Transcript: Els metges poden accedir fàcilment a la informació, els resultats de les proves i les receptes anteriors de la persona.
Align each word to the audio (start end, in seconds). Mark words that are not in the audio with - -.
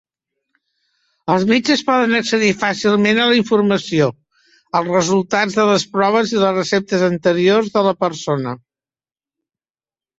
Els 1.33 1.43
metges 1.51 1.83
poden 1.89 2.15
accedir 2.21 2.49
fàcilment 2.63 3.21
a 3.21 3.29
la 3.33 3.37
informació, 3.41 4.09
els 4.81 4.91
resultats 4.97 5.61
de 5.61 5.69
les 5.73 5.89
proves 5.95 6.37
i 6.37 6.43
les 6.47 6.61
receptes 6.61 7.09
anteriors 7.13 7.73
de 7.79 7.89
la 7.91 7.97
persona. 8.05 8.61